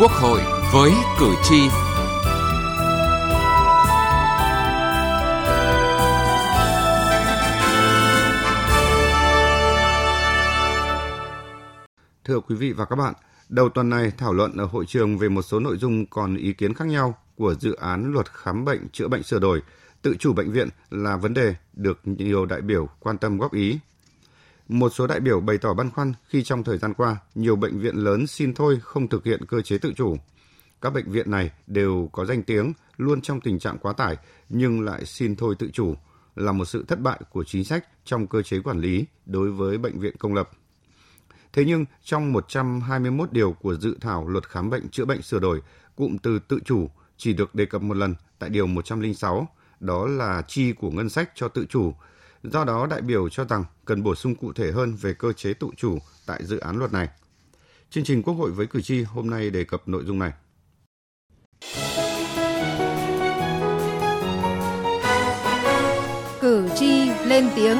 Quốc 0.00 0.12
hội 0.12 0.40
với 0.72 0.92
cử 1.20 1.34
tri. 1.42 1.68
Thưa 12.24 12.40
quý 12.40 12.54
vị 12.54 12.72
và 12.72 12.84
các 12.84 12.96
bạn, 12.96 13.14
đầu 13.48 13.68
tuần 13.68 13.88
này 13.88 14.12
thảo 14.18 14.32
luận 14.32 14.56
ở 14.56 14.64
hội 14.64 14.86
trường 14.86 15.18
về 15.18 15.28
một 15.28 15.42
số 15.42 15.60
nội 15.60 15.76
dung 15.76 16.06
còn 16.06 16.36
ý 16.36 16.52
kiến 16.52 16.74
khác 16.74 16.88
nhau 16.88 17.18
của 17.36 17.54
dự 17.54 17.74
án 17.74 18.12
luật 18.12 18.32
khám 18.32 18.64
bệnh 18.64 18.88
chữa 18.92 19.08
bệnh 19.08 19.22
sửa 19.22 19.38
đổi, 19.38 19.62
tự 20.02 20.16
chủ 20.18 20.32
bệnh 20.32 20.52
viện 20.52 20.68
là 20.90 21.16
vấn 21.16 21.34
đề 21.34 21.54
được 21.72 22.00
nhiều 22.04 22.46
đại 22.46 22.60
biểu 22.60 22.88
quan 23.00 23.18
tâm 23.18 23.38
góp 23.38 23.52
ý. 23.52 23.78
Một 24.70 24.92
số 24.94 25.06
đại 25.06 25.20
biểu 25.20 25.40
bày 25.40 25.58
tỏ 25.58 25.74
băn 25.74 25.90
khoăn 25.90 26.12
khi 26.28 26.42
trong 26.42 26.64
thời 26.64 26.78
gian 26.78 26.94
qua, 26.94 27.16
nhiều 27.34 27.56
bệnh 27.56 27.78
viện 27.78 27.94
lớn 27.94 28.26
xin 28.26 28.54
thôi 28.54 28.78
không 28.82 29.08
thực 29.08 29.24
hiện 29.24 29.46
cơ 29.48 29.62
chế 29.62 29.78
tự 29.78 29.92
chủ. 29.96 30.16
Các 30.80 30.90
bệnh 30.90 31.10
viện 31.10 31.30
này 31.30 31.50
đều 31.66 32.08
có 32.12 32.24
danh 32.24 32.42
tiếng, 32.42 32.72
luôn 32.96 33.20
trong 33.20 33.40
tình 33.40 33.58
trạng 33.58 33.78
quá 33.78 33.92
tải, 33.92 34.16
nhưng 34.48 34.80
lại 34.80 35.04
xin 35.04 35.36
thôi 35.36 35.54
tự 35.58 35.70
chủ, 35.72 35.94
là 36.36 36.52
một 36.52 36.64
sự 36.64 36.84
thất 36.88 37.00
bại 37.00 37.20
của 37.30 37.44
chính 37.44 37.64
sách 37.64 37.84
trong 38.04 38.26
cơ 38.26 38.42
chế 38.42 38.60
quản 38.60 38.80
lý 38.80 39.04
đối 39.26 39.50
với 39.50 39.78
bệnh 39.78 39.98
viện 39.98 40.16
công 40.18 40.34
lập. 40.34 40.50
Thế 41.52 41.64
nhưng, 41.64 41.84
trong 42.04 42.32
121 42.32 43.32
điều 43.32 43.52
của 43.52 43.74
dự 43.74 43.96
thảo 44.00 44.28
luật 44.28 44.48
khám 44.48 44.70
bệnh 44.70 44.88
chữa 44.88 45.04
bệnh 45.04 45.22
sửa 45.22 45.38
đổi, 45.38 45.62
cụm 45.96 46.18
từ 46.18 46.38
tự 46.38 46.60
chủ 46.64 46.90
chỉ 47.16 47.32
được 47.32 47.54
đề 47.54 47.66
cập 47.66 47.82
một 47.82 47.96
lần 47.96 48.14
tại 48.38 48.50
điều 48.50 48.66
106, 48.66 49.48
đó 49.80 50.06
là 50.06 50.42
chi 50.48 50.72
của 50.72 50.90
ngân 50.90 51.08
sách 51.08 51.30
cho 51.34 51.48
tự 51.48 51.66
chủ. 51.68 51.94
Do 52.42 52.64
đó, 52.64 52.86
đại 52.86 53.00
biểu 53.00 53.28
cho 53.28 53.44
rằng 53.44 53.64
cần 53.84 54.02
bổ 54.02 54.14
sung 54.14 54.34
cụ 54.34 54.52
thể 54.52 54.72
hơn 54.72 54.94
về 54.94 55.14
cơ 55.14 55.32
chế 55.32 55.54
tự 55.54 55.68
chủ 55.76 55.98
tại 56.26 56.44
dự 56.44 56.58
án 56.58 56.76
luật 56.76 56.92
này. 56.92 57.08
Chương 57.90 58.04
trình 58.04 58.22
Quốc 58.22 58.34
hội 58.34 58.50
với 58.50 58.66
cử 58.66 58.80
tri 58.82 59.02
hôm 59.02 59.30
nay 59.30 59.50
đề 59.50 59.64
cập 59.64 59.88
nội 59.88 60.04
dung 60.06 60.18
này. 60.18 60.32
Cử 66.40 66.68
tri 66.76 67.10
lên 67.26 67.48
tiếng 67.56 67.78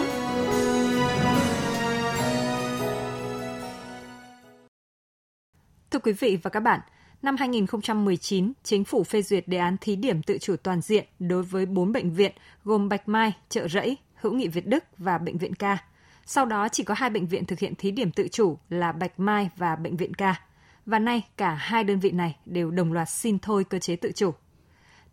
Thưa 5.91 5.99
quý 5.99 6.13
vị 6.13 6.39
và 6.43 6.51
các 6.51 6.61
bạn, 6.61 6.81
năm 7.23 7.37
2019, 7.37 8.53
chính 8.63 8.85
phủ 8.85 9.05
phê 9.05 9.23
duyệt 9.23 9.49
đề 9.49 9.59
án 9.59 9.77
thí 9.81 9.97
điểm 9.97 10.23
tự 10.23 10.39
chủ 10.39 10.57
toàn 10.63 10.81
diện 10.81 11.05
đối 11.19 11.43
với 11.43 11.67
4 11.67 11.93
bệnh 11.93 12.11
viện 12.13 12.33
gồm 12.65 12.89
Bạch 12.89 13.09
Mai, 13.09 13.33
Chợ 13.49 13.69
Rẫy, 13.69 13.97
Hữu 14.21 14.33
nghị 14.33 14.49
Việt 14.49 14.67
Đức 14.67 14.85
và 14.99 15.19
Bệnh 15.19 15.39
viện 15.39 15.55
Ca. 15.55 15.79
Sau 16.27 16.47
đó 16.47 16.69
chỉ 16.69 16.85
có 16.85 16.95
hai 16.95 17.11
bệnh 17.11 17.27
viện 17.27 17.45
thực 17.45 17.59
hiện 17.59 17.75
thí 17.75 17.91
điểm 17.91 18.11
tự 18.11 18.29
chủ 18.29 18.59
là 18.69 18.93
Bạch 18.93 19.21
Mai 19.21 19.51
và 19.57 19.77
Bệnh 19.77 19.97
viện 19.97 20.15
Ca. 20.15 20.41
Và 20.87 20.99
nay 20.99 21.23
cả 21.37 21.55
hai 21.55 21.85
đơn 21.85 22.01
vị 22.01 22.11
này 22.11 22.37
đều 22.47 22.71
đồng 22.71 22.93
loạt 22.93 23.09
xin 23.09 23.39
thôi 23.39 23.65
cơ 23.65 23.79
chế 23.79 23.97
tự 23.97 24.13
chủ. 24.13 24.31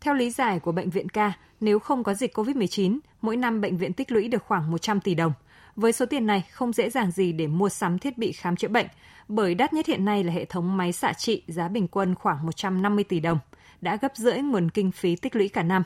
Theo 0.02 0.14
lý 0.14 0.30
giải 0.32 0.60
của 0.60 0.72
Bệnh 0.72 0.90
viện 0.90 1.10
Ca, 1.10 1.34
nếu 1.60 1.80
không 1.80 2.04
có 2.04 2.14
dịch 2.14 2.38
COVID-19, 2.38 3.00
mỗi 3.22 3.38
năm 3.38 3.62
bệnh 3.62 3.78
viện 3.78 3.94
tích 3.94 4.12
lũy 4.12 4.28
được 4.28 4.44
khoảng 4.44 4.72
100 4.72 5.00
tỷ 5.00 5.16
đồng. 5.16 5.34
Với 5.76 5.94
số 5.94 6.06
tiền 6.06 6.26
này 6.26 6.48
không 6.52 6.74
dễ 6.74 6.90
dàng 6.90 7.12
gì 7.12 7.32
để 7.32 7.48
mua 7.48 7.70
sắm 7.70 8.00
thiết 8.00 8.18
bị 8.18 8.32
khám 8.32 8.56
chữa 8.56 8.68
bệnh, 8.68 8.88
bởi 9.28 9.56
đắt 9.56 9.74
nhất 9.74 9.86
hiện 9.86 10.06
nay 10.06 10.24
là 10.24 10.34
hệ 10.34 10.46
thống 10.46 10.78
máy 10.78 10.92
xạ 10.92 11.14
trị 11.14 11.44
giá 11.48 11.68
bình 11.68 11.88
quân 11.88 12.16
khoảng 12.16 12.46
150 12.46 13.04
tỷ 13.04 13.20
đồng, 13.20 13.40
đã 13.82 13.96
gấp 13.96 14.16
rưỡi 14.16 14.38
nguồn 14.38 14.70
kinh 14.70 14.92
phí 14.92 15.16
tích 15.16 15.36
lũy 15.36 15.50
cả 15.50 15.64
năm. 15.64 15.84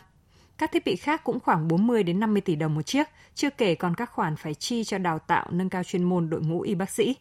Các 0.62 0.72
thiết 0.72 0.86
bị 0.86 0.96
khác 0.96 1.24
cũng 1.24 1.40
khoảng 1.40 1.68
40 1.68 2.04
đến 2.04 2.20
50 2.20 2.42
tỷ 2.42 2.56
đồng 2.56 2.76
một 2.76 2.82
chiếc, 2.82 3.08
chưa 3.36 3.50
kể 3.50 3.76
còn 3.76 3.96
các 3.96 4.12
khoản 4.12 4.36
phải 4.36 4.54
chi 4.54 4.84
cho 4.84 4.98
đào 4.98 5.20
tạo 5.20 5.48
nâng 5.52 5.70
cao 5.70 5.84
chuyên 5.84 6.04
môn 6.04 6.30
đội 6.30 6.42
ngũ 6.42 6.62
y 6.62 6.76
bác 6.76 6.90
sĩ. 6.90 7.16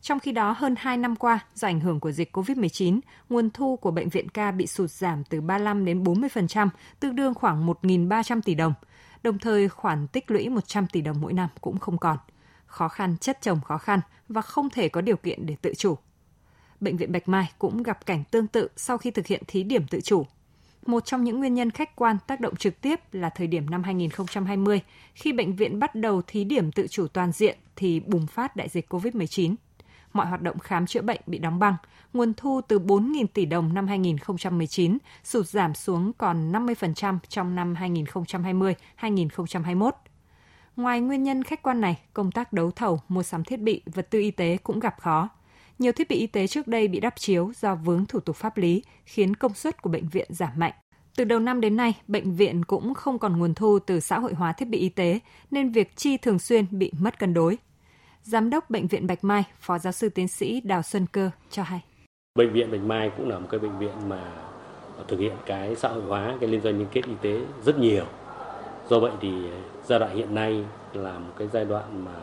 Trong 0.00 0.20
khi 0.20 0.32
đó, 0.32 0.52
hơn 0.52 0.74
2 0.78 0.96
năm 0.96 1.16
qua, 1.16 1.38
do 1.54 1.68
ảnh 1.68 1.80
hưởng 1.80 2.00
của 2.00 2.12
dịch 2.12 2.36
COVID-19, 2.36 3.00
nguồn 3.28 3.50
thu 3.50 3.76
của 3.76 3.90
bệnh 3.90 4.08
viện 4.08 4.28
ca 4.28 4.50
bị 4.50 4.66
sụt 4.66 4.90
giảm 4.90 5.24
từ 5.24 5.40
35 5.40 5.84
đến 5.84 6.04
40%, 6.04 6.68
tương 7.00 7.16
đương 7.16 7.34
khoảng 7.34 7.66
1.300 7.66 8.40
tỷ 8.44 8.54
đồng. 8.54 8.74
Đồng 9.22 9.38
thời, 9.38 9.68
khoản 9.68 10.06
tích 10.06 10.30
lũy 10.30 10.48
100 10.48 10.86
tỷ 10.86 11.00
đồng 11.00 11.20
mỗi 11.20 11.32
năm 11.32 11.48
cũng 11.60 11.78
không 11.78 11.98
còn. 11.98 12.18
Khó 12.66 12.88
khăn 12.88 13.16
chất 13.20 13.38
chồng 13.42 13.60
khó 13.60 13.78
khăn 13.78 14.00
và 14.28 14.42
không 14.42 14.70
thể 14.70 14.88
có 14.88 15.00
điều 15.00 15.16
kiện 15.16 15.46
để 15.46 15.56
tự 15.62 15.74
chủ. 15.74 15.96
Bệnh 16.80 16.96
viện 16.96 17.12
Bạch 17.12 17.28
Mai 17.28 17.52
cũng 17.58 17.82
gặp 17.82 18.06
cảnh 18.06 18.24
tương 18.30 18.46
tự 18.46 18.68
sau 18.76 18.98
khi 18.98 19.10
thực 19.10 19.26
hiện 19.26 19.42
thí 19.46 19.62
điểm 19.62 19.86
tự 19.86 20.00
chủ. 20.00 20.26
Một 20.86 21.04
trong 21.04 21.24
những 21.24 21.38
nguyên 21.38 21.54
nhân 21.54 21.70
khách 21.70 21.96
quan 21.96 22.16
tác 22.26 22.40
động 22.40 22.56
trực 22.56 22.80
tiếp 22.80 23.00
là 23.12 23.30
thời 23.30 23.46
điểm 23.46 23.70
năm 23.70 23.82
2020, 23.82 24.80
khi 25.14 25.32
bệnh 25.32 25.56
viện 25.56 25.78
bắt 25.78 25.94
đầu 25.94 26.22
thí 26.26 26.44
điểm 26.44 26.72
tự 26.72 26.86
chủ 26.86 27.06
toàn 27.06 27.32
diện 27.32 27.58
thì 27.76 28.00
bùng 28.00 28.26
phát 28.26 28.56
đại 28.56 28.68
dịch 28.68 28.92
COVID-19 28.92 29.54
mọi 30.14 30.26
hoạt 30.26 30.42
động 30.42 30.58
khám 30.58 30.86
chữa 30.86 31.02
bệnh 31.02 31.20
bị 31.26 31.38
đóng 31.38 31.58
băng, 31.58 31.76
nguồn 32.12 32.34
thu 32.34 32.60
từ 32.68 32.78
4.000 32.78 33.26
tỷ 33.34 33.44
đồng 33.44 33.74
năm 33.74 33.86
2019 33.86 34.98
sụt 35.24 35.46
giảm 35.46 35.74
xuống 35.74 36.12
còn 36.18 36.52
50% 36.52 37.18
trong 37.28 37.54
năm 37.54 37.74
2020-2021. 37.74 39.90
Ngoài 40.76 41.00
nguyên 41.00 41.22
nhân 41.22 41.42
khách 41.42 41.62
quan 41.62 41.80
này, 41.80 42.00
công 42.12 42.32
tác 42.32 42.52
đấu 42.52 42.70
thầu, 42.70 43.00
mua 43.08 43.22
sắm 43.22 43.44
thiết 43.44 43.60
bị, 43.60 43.82
vật 43.86 44.10
tư 44.10 44.20
y 44.20 44.30
tế 44.30 44.56
cũng 44.62 44.80
gặp 44.80 44.94
khó. 45.00 45.28
Nhiều 45.78 45.92
thiết 45.92 46.08
bị 46.08 46.16
y 46.16 46.26
tế 46.26 46.46
trước 46.46 46.66
đây 46.66 46.88
bị 46.88 47.00
đắp 47.00 47.16
chiếu 47.16 47.52
do 47.60 47.74
vướng 47.74 48.06
thủ 48.06 48.20
tục 48.20 48.36
pháp 48.36 48.56
lý, 48.56 48.82
khiến 49.04 49.36
công 49.36 49.54
suất 49.54 49.82
của 49.82 49.90
bệnh 49.90 50.08
viện 50.08 50.26
giảm 50.30 50.50
mạnh. 50.56 50.72
Từ 51.16 51.24
đầu 51.24 51.38
năm 51.38 51.60
đến 51.60 51.76
nay, 51.76 51.94
bệnh 52.08 52.34
viện 52.34 52.64
cũng 52.64 52.94
không 52.94 53.18
còn 53.18 53.38
nguồn 53.38 53.54
thu 53.54 53.78
từ 53.78 54.00
xã 54.00 54.18
hội 54.18 54.34
hóa 54.34 54.52
thiết 54.52 54.68
bị 54.68 54.78
y 54.78 54.88
tế, 54.88 55.20
nên 55.50 55.72
việc 55.72 55.96
chi 55.96 56.16
thường 56.16 56.38
xuyên 56.38 56.66
bị 56.70 56.92
mất 56.98 57.18
cân 57.18 57.34
đối. 57.34 57.58
Giám 58.22 58.50
đốc 58.50 58.70
Bệnh 58.70 58.86
viện 58.86 59.06
Bạch 59.06 59.24
Mai, 59.24 59.44
Phó 59.60 59.78
Giáo 59.78 59.92
sư 59.92 60.08
Tiến 60.08 60.28
sĩ 60.28 60.60
Đào 60.60 60.82
Xuân 60.82 61.06
Cơ 61.12 61.30
cho 61.50 61.62
hay. 61.62 61.80
Bệnh 62.38 62.52
viện 62.52 62.70
Bạch 62.72 62.80
Mai 62.80 63.10
cũng 63.16 63.28
là 63.28 63.38
một 63.38 63.48
cái 63.50 63.60
bệnh 63.60 63.78
viện 63.78 64.08
mà 64.08 64.32
thực 65.08 65.20
hiện 65.20 65.32
cái 65.46 65.76
xã 65.76 65.88
hội 65.88 66.02
hóa, 66.02 66.36
cái 66.40 66.48
liên 66.50 66.60
doanh 66.60 66.78
liên 66.78 66.88
kết 66.92 67.04
y 67.06 67.14
tế 67.22 67.40
rất 67.64 67.78
nhiều. 67.78 68.04
Do 68.88 69.00
vậy 69.00 69.12
thì 69.20 69.32
giai 69.86 69.98
đoạn 69.98 70.16
hiện 70.16 70.34
nay 70.34 70.64
là 70.92 71.18
một 71.18 71.32
cái 71.38 71.48
giai 71.52 71.64
đoạn 71.64 72.04
mà 72.04 72.14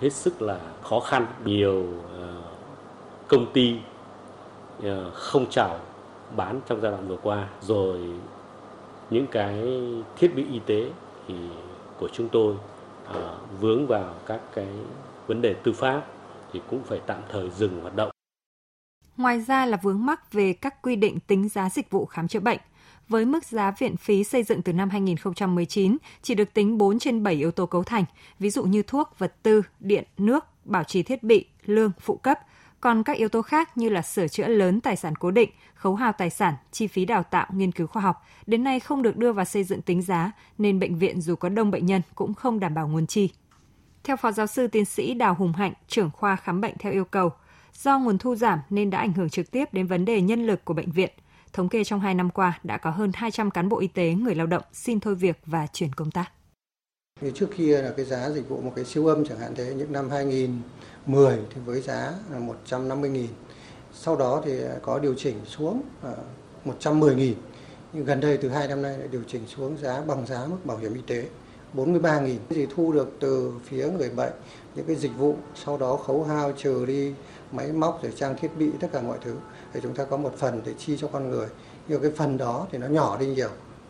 hết 0.00 0.12
sức 0.12 0.42
là 0.42 0.60
khó 0.82 1.00
khăn. 1.00 1.26
Nhiều 1.44 1.86
ờ, 2.12 2.41
công 3.32 3.52
ty 3.52 3.76
ờ, 4.82 5.10
không 5.10 5.46
chào 5.50 5.80
bán 6.36 6.60
trong 6.66 6.80
giai 6.80 6.92
đoạn 6.92 7.08
vừa 7.08 7.16
qua. 7.16 7.48
Rồi 7.60 8.00
những 9.10 9.26
cái 9.30 9.62
thiết 10.18 10.34
bị 10.36 10.46
y 10.52 10.60
tế 10.66 10.90
thì 11.28 11.34
của 11.98 12.08
chúng 12.12 12.28
tôi 12.28 12.54
ờ, 13.06 13.38
vướng 13.60 13.86
vào 13.86 14.14
các 14.26 14.40
cái 14.54 14.66
vấn 15.26 15.42
đề 15.42 15.54
tư 15.54 15.72
pháp 15.72 16.06
thì 16.52 16.60
cũng 16.70 16.82
phải 16.84 17.00
tạm 17.06 17.20
thời 17.30 17.50
dừng 17.50 17.80
hoạt 17.80 17.96
động. 17.96 18.10
Ngoài 19.16 19.40
ra 19.40 19.66
là 19.66 19.78
vướng 19.82 20.06
mắc 20.06 20.32
về 20.32 20.52
các 20.52 20.82
quy 20.82 20.96
định 20.96 21.20
tính 21.20 21.48
giá 21.48 21.70
dịch 21.70 21.90
vụ 21.90 22.06
khám 22.06 22.28
chữa 22.28 22.40
bệnh. 22.40 22.58
Với 23.08 23.24
mức 23.24 23.44
giá 23.44 23.70
viện 23.78 23.96
phí 23.96 24.24
xây 24.24 24.42
dựng 24.42 24.62
từ 24.62 24.72
năm 24.72 24.90
2019 24.90 25.96
chỉ 26.22 26.34
được 26.34 26.54
tính 26.54 26.78
4 26.78 26.98
trên 26.98 27.22
7 27.22 27.34
yếu 27.34 27.50
tố 27.50 27.66
cấu 27.66 27.82
thành, 27.82 28.04
ví 28.38 28.50
dụ 28.50 28.64
như 28.64 28.82
thuốc, 28.82 29.18
vật 29.18 29.34
tư, 29.42 29.62
điện, 29.80 30.04
nước, 30.18 30.44
bảo 30.64 30.84
trì 30.84 31.02
thiết 31.02 31.22
bị, 31.22 31.46
lương, 31.66 31.92
phụ 32.00 32.16
cấp. 32.16 32.38
Còn 32.82 33.02
các 33.02 33.16
yếu 33.16 33.28
tố 33.28 33.42
khác 33.42 33.78
như 33.78 33.88
là 33.88 34.02
sửa 34.02 34.28
chữa 34.28 34.48
lớn 34.48 34.80
tài 34.80 34.96
sản 34.96 35.16
cố 35.16 35.30
định, 35.30 35.50
khấu 35.74 35.94
hao 35.94 36.12
tài 36.12 36.30
sản, 36.30 36.54
chi 36.72 36.86
phí 36.86 37.04
đào 37.04 37.22
tạo, 37.22 37.46
nghiên 37.52 37.72
cứu 37.72 37.86
khoa 37.86 38.02
học, 38.02 38.26
đến 38.46 38.64
nay 38.64 38.80
không 38.80 39.02
được 39.02 39.16
đưa 39.16 39.32
vào 39.32 39.44
xây 39.44 39.64
dựng 39.64 39.82
tính 39.82 40.02
giá, 40.02 40.32
nên 40.58 40.78
bệnh 40.78 40.98
viện 40.98 41.20
dù 41.20 41.36
có 41.36 41.48
đông 41.48 41.70
bệnh 41.70 41.86
nhân 41.86 42.02
cũng 42.14 42.34
không 42.34 42.60
đảm 42.60 42.74
bảo 42.74 42.88
nguồn 42.88 43.06
chi. 43.06 43.30
Theo 44.04 44.16
Phó 44.16 44.32
Giáo 44.32 44.46
sư 44.46 44.66
Tiến 44.66 44.84
sĩ 44.84 45.14
Đào 45.14 45.34
Hùng 45.34 45.52
Hạnh, 45.52 45.72
trưởng 45.88 46.10
khoa 46.10 46.36
khám 46.36 46.60
bệnh 46.60 46.74
theo 46.78 46.92
yêu 46.92 47.04
cầu, 47.04 47.30
do 47.74 47.98
nguồn 47.98 48.18
thu 48.18 48.34
giảm 48.34 48.58
nên 48.70 48.90
đã 48.90 48.98
ảnh 48.98 49.12
hưởng 49.12 49.30
trực 49.30 49.50
tiếp 49.50 49.74
đến 49.74 49.86
vấn 49.86 50.04
đề 50.04 50.20
nhân 50.20 50.46
lực 50.46 50.64
của 50.64 50.74
bệnh 50.74 50.90
viện. 50.90 51.10
Thống 51.52 51.68
kê 51.68 51.84
trong 51.84 52.00
2 52.00 52.14
năm 52.14 52.30
qua 52.30 52.58
đã 52.62 52.76
có 52.76 52.90
hơn 52.90 53.10
200 53.14 53.50
cán 53.50 53.68
bộ 53.68 53.78
y 53.78 53.86
tế, 53.86 54.14
người 54.14 54.34
lao 54.34 54.46
động 54.46 54.62
xin 54.72 55.00
thôi 55.00 55.14
việc 55.14 55.40
và 55.46 55.66
chuyển 55.66 55.92
công 55.92 56.10
tác. 56.10 56.32
Như 57.22 57.30
trước 57.30 57.46
kia 57.56 57.82
là 57.82 57.90
cái 57.96 58.06
giá 58.06 58.30
dịch 58.30 58.48
vụ 58.48 58.60
một 58.60 58.72
cái 58.76 58.84
siêu 58.84 59.06
âm 59.06 59.24
chẳng 59.24 59.38
hạn 59.38 59.54
thế, 59.54 59.74
những 59.74 59.92
năm 59.92 60.10
2010 60.10 61.38
thì 61.54 61.60
với 61.64 61.80
giá 61.80 62.12
là 62.32 62.38
150 62.38 63.10
nghìn. 63.10 63.30
Sau 63.92 64.16
đó 64.16 64.42
thì 64.44 64.60
có 64.82 64.98
điều 64.98 65.14
chỉnh 65.14 65.36
xuống 65.46 65.82
110 66.64 67.14
nghìn. 67.14 67.34
Nhưng 67.92 68.04
gần 68.04 68.20
đây 68.20 68.36
từ 68.36 68.48
2 68.48 68.68
năm 68.68 68.82
nay 68.82 68.98
lại 68.98 69.08
điều 69.12 69.22
chỉnh 69.26 69.42
xuống 69.56 69.78
giá 69.78 70.00
bằng 70.00 70.26
giá 70.26 70.46
mức 70.46 70.56
bảo 70.64 70.76
hiểm 70.76 70.94
y 70.94 71.00
tế 71.06 71.26
43.000 71.74 72.36
thì 72.48 72.66
thu 72.74 72.92
được 72.92 73.12
từ 73.20 73.52
phía 73.64 73.88
người 73.98 74.10
bệnh, 74.10 74.32
những 74.74 74.86
cái 74.86 74.96
dịch 74.96 75.12
vụ, 75.18 75.36
sau 75.64 75.78
đó 75.78 75.96
khấu 75.96 76.24
hao 76.24 76.52
trừ 76.52 76.86
đi 76.86 77.12
máy 77.52 77.72
móc 77.72 78.02
rồi 78.02 78.12
trang 78.16 78.36
thiết 78.40 78.50
bị, 78.58 78.70
tất 78.80 78.88
cả 78.92 79.02
mọi 79.02 79.18
thứ 79.24 79.34
để 79.74 79.80
chúng 79.82 79.94
ta 79.94 80.04
có 80.04 80.16
một 80.16 80.34
phần 80.38 80.62
để 80.66 80.72
chi 80.78 80.96
cho 81.00 81.08
con 81.08 81.30
người 81.30 81.46
nhưng 81.88 82.02
cái 82.02 82.10
phần 82.16 82.38
đó 82.38 82.66
thì 82.72 82.78
nó 82.78 82.86
nhỏ 82.86 83.16
đi 83.20 83.26
nhiều 83.26 83.48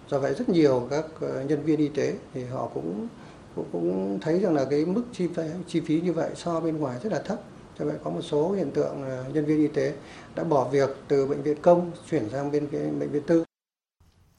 do 0.08 0.19
vậy 0.19 0.34
rất 0.34 0.49
nhiều 0.49 0.87
các 0.90 1.04
ờ, 1.20 1.44
nhân 1.44 1.62
viên 1.62 1.78
y 1.78 1.88
tế 1.88 2.14
thì 2.34 2.44
họ 2.44 2.69
cũng 2.75 3.08
cũng, 3.54 3.66
cũng 3.72 4.19
thấy 4.20 4.40
rằng 4.40 4.54
là 4.54 4.64
cái 4.70 4.84
mức 4.84 5.02
chi 5.12 5.28
phí, 5.34 5.43
chi 5.66 5.81
phí 5.81 6.00
như 6.00 6.12
vậy 6.12 6.31
so 6.34 6.60
bên 6.60 6.76
ngoài 6.76 6.99
rất 7.02 7.12
là 7.12 7.19
thấp. 7.19 7.40
Cho 7.78 7.84
vậy 7.84 7.96
có 8.04 8.10
một 8.10 8.22
số 8.22 8.52
hiện 8.52 8.70
tượng 8.70 9.04
nhân 9.34 9.44
viên 9.44 9.58
y 9.58 9.69
tế 9.69 9.94
đã 10.34 10.44
bỏ 10.44 10.69
việc 10.69 10.90
từ 11.08 11.26
bệnh 11.26 11.43
viện 11.43 11.56
công 11.62 11.90
chuyển 12.10 12.28
sang 12.28 12.52
bên 12.52 12.69
cái 12.72 12.81
bệnh 12.81 13.10
viện 13.10 13.22
tư. 13.26 13.44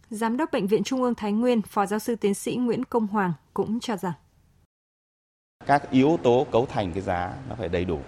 Giám 0.09 0.37
đốc 0.37 0.51
Bệnh 0.51 0.67
viện 0.67 0.83
Trung 0.83 1.03
ương 1.03 1.15
Thái 1.15 1.31
Nguyên, 1.31 1.61
Phó 1.61 1.85
Giáo 1.85 1.99
sư 1.99 2.15
Tiến 2.15 2.33
sĩ 2.33 2.55
Nguyễn 2.55 2.85
Công 2.85 3.07
Hoàng 3.07 3.33
cũng 3.53 3.79
cho 3.79 3.97
rằng 3.97 4.13
các 5.65 5.91
yếu 5.91 6.17
tố 6.23 6.45
cấu 6.51 6.65
thành 6.65 6.91
cái 6.93 7.01
giá 7.01 7.33
nó 7.49 7.55
phải 7.55 7.69
đầy 7.69 7.85
đủ 7.85 7.99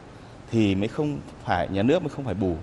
thì 0.52 0.76
mới 0.76 0.88
không 0.88 1.20
phải 1.44 1.68
nhà 1.70 1.84
nước 1.84 2.00
mới 2.00 2.10
không 2.10 2.26
phải 2.26 2.34
bù. 2.34 2.56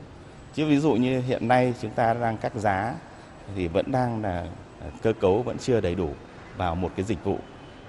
Chứ 0.54 0.66
ví 0.66 0.78
dụ 0.78 0.92
như 0.92 1.20
hiện 1.20 1.48
nay 1.48 1.74
chúng 1.80 1.90
ta 1.90 2.14
đang 2.14 2.36
các 2.38 2.52
giá 2.54 2.94
thì 3.56 3.68
vẫn 3.68 3.92
đang 3.92 4.22
là 4.22 4.46
cơ 5.02 5.12
cấu 5.12 5.42
vẫn 5.42 5.58
chưa 5.58 5.80
đầy 5.80 5.94
đủ 5.94 6.10
vào 6.56 6.74
một 6.74 6.90
cái 6.96 7.04
dịch 7.04 7.24
vụ. 7.24 7.38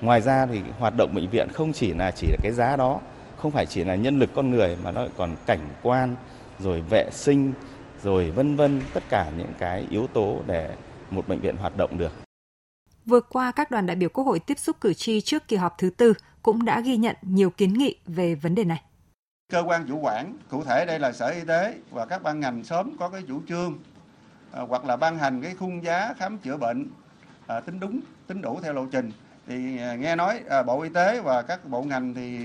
Ngoài 0.02 0.22
ra 0.22 0.46
thì 0.46 0.62
hoạt 0.80 0.94
động 0.98 1.14
bệnh 1.14 1.30
viện 1.30 1.48
không 1.54 1.74
chỉ 1.74 1.94
là 1.94 2.12
chỉ 2.12 2.28
là 2.28 2.38
cái 2.44 2.52
giá 2.52 2.76
đó, 2.76 3.00
không 3.38 3.52
phải 3.52 3.66
chỉ 3.66 3.84
là 3.84 3.96
nhân 3.96 4.20
lực 4.20 4.30
con 4.36 4.50
người 4.50 4.78
mà 4.84 4.92
nó 4.92 5.08
còn 5.18 5.36
cảnh 5.46 5.70
quan, 5.82 6.16
rồi 6.60 6.82
vệ 6.82 7.10
sinh, 7.12 7.54
rồi 8.04 8.32
vân 8.32 8.56
vân 8.56 8.82
tất 8.94 9.04
cả 9.10 9.32
những 9.38 9.54
cái 9.60 9.88
yếu 9.90 10.08
tố 10.08 10.42
để 10.48 10.76
một 11.12 11.28
bệnh 11.28 11.40
viện 11.40 11.58
hoạt 11.58 11.78
động 11.78 11.98
được. 11.98 12.12
Vừa 13.06 13.22
qua, 13.22 13.52
các 13.52 13.72
đoàn 13.72 13.86
đại 13.86 13.96
biểu 13.96 14.10
Quốc 14.10 14.24
hội 14.24 14.40
tiếp 14.40 14.60
xúc 14.60 14.78
cử 14.82 14.94
tri 14.94 15.22
trước 15.22 15.48
kỳ 15.48 15.56
họp 15.56 15.78
thứ 15.78 15.90
tư 15.90 16.14
cũng 16.42 16.66
đã 16.66 16.82
ghi 16.82 16.98
nhận 16.98 17.16
nhiều 17.22 17.50
kiến 17.50 17.74
nghị 17.74 17.96
về 18.06 18.36
vấn 18.36 18.56
đề 18.56 18.64
này. 18.64 18.82
Cơ 19.52 19.64
quan 19.68 19.86
chủ 19.88 20.00
quản, 20.00 20.38
cụ 20.50 20.64
thể 20.64 20.86
đây 20.86 21.00
là 21.00 21.12
Sở 21.12 21.28
Y 21.28 21.42
tế 21.48 21.76
và 21.92 22.06
các 22.06 22.24
ban 22.24 22.40
ngành 22.40 22.64
sớm 22.64 22.96
có 23.00 23.10
cái 23.10 23.22
chủ 23.28 23.42
trương 23.48 23.78
À, 24.56 24.62
hoặc 24.62 24.86
là 24.86 24.96
ban 24.98 25.18
hành 25.18 25.42
cái 25.42 25.56
khung 25.60 25.84
giá 25.84 26.14
khám 26.18 26.38
chữa 26.38 26.58
bệnh 26.58 26.88
à, 27.48 27.60
tính 27.60 27.80
đúng, 27.80 28.00
tính 28.28 28.42
đủ 28.42 28.60
theo 28.64 28.74
lộ 28.74 28.86
trình. 28.92 29.12
Thì 29.48 29.78
à, 29.78 29.96
nghe 29.96 30.16
nói 30.16 30.40
à, 30.50 30.64
Bộ 30.64 30.82
Y 30.82 30.90
tế 30.90 31.22
và 31.22 31.42
các 31.42 31.60
bộ 31.70 31.82
ngành 31.82 32.14
thì 32.14 32.38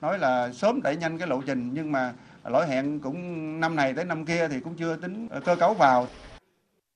nói 0.00 0.18
là 0.18 0.52
sớm 0.52 0.80
đẩy 0.82 0.96
nhanh 0.96 1.18
cái 1.18 1.28
lộ 1.28 1.42
trình 1.46 1.70
nhưng 1.74 1.92
mà 1.92 2.12
lỗi 2.44 2.66
hẹn 2.68 3.00
cũng 3.00 3.60
năm 3.60 3.76
này 3.76 3.94
tới 3.94 4.04
năm 4.04 4.24
kia 4.24 4.48
thì 4.48 4.60
cũng 4.60 4.74
chưa 4.74 4.96
tính 4.96 5.28
à, 5.30 5.40
cơ 5.44 5.56
cấu 5.56 5.74
vào. 5.74 6.06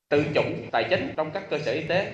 Tự 0.09 0.25
chủ 0.35 0.43
tài 0.73 0.87
chính 0.91 1.15
trong 1.17 1.31
các 1.31 1.43
cơ 1.51 1.59
sở 1.59 1.73
y 1.73 1.83
tế 1.83 2.13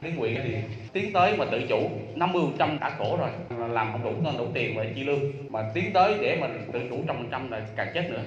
liên 0.00 0.16
huyện 0.16 0.40
thì 0.44 0.56
tiến 0.92 1.12
tới 1.12 1.36
mà 1.36 1.44
tự 1.52 1.60
chủ 1.68 1.90
50% 2.16 2.78
đã 2.78 2.90
khổ 2.98 3.18
rồi 3.20 3.30
làm 3.68 3.92
không 3.92 4.04
đủ 4.04 4.30
đủ 4.38 4.46
tiền 4.54 4.76
và 4.76 4.84
chi 4.94 5.04
lương 5.04 5.20
mà 5.52 5.70
tiến 5.74 5.92
tới 5.94 6.18
để 6.22 6.38
mình 6.40 6.70
tự 6.72 6.80
chủ 6.90 7.04
trăm 7.06 7.16
phần 7.16 7.28
trăm 7.30 7.50
là 7.50 7.60
càng 7.76 7.90
chết 7.94 8.10
nữa 8.10 8.22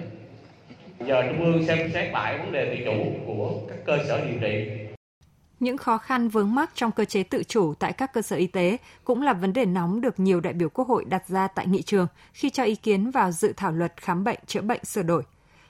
giờ 1.00 1.24
trung 1.27 1.44
ương 1.44 1.65
xem 1.68 1.92
xét 1.94 2.12
lại 2.12 2.38
vấn 2.38 2.51
đề 2.51 2.75
tự 2.75 2.86
chủ 2.86 3.25
của 3.25 3.62
các 3.69 3.77
cơ 3.86 3.97
sở 4.07 4.25
điều 4.25 4.39
trị 4.42 4.86
những 5.59 5.77
khó 5.77 5.97
khăn 5.97 6.30
vướng 6.30 6.56
mắc 6.56 6.71
trong 6.75 6.92
cơ 6.92 7.06
chế 7.06 7.24
tự 7.24 7.44
chủ 7.44 7.74
tại 7.80 7.94
các 7.94 8.13
cơ 8.13 8.21
sở 8.21 8.36
y 8.36 8.47
tế 8.47 8.77
cũng 9.03 9.21
là 9.21 9.33
vấn 9.33 9.53
đề 9.53 9.65
nóng 9.65 10.01
được 10.01 10.19
nhiều 10.19 10.39
đại 10.39 10.53
biểu 10.53 10.69
Quốc 10.69 10.88
hội 10.88 11.06
đặt 11.06 11.27
ra 11.27 11.47
tại 11.47 11.68
nghị 11.68 11.81
trường 11.81 12.07
khi 12.33 12.50
cho 12.50 12.63
ý 12.63 12.75
kiến 12.75 13.12
vào 13.12 13.31
dự 13.31 13.53
thảo 13.57 13.71
luật 13.71 13.94
khám 13.97 14.24
bệnh 14.24 14.39
chữa 14.47 14.62
bệnh 14.62 14.86
sửa 14.86 15.03
đổi. 15.03 15.24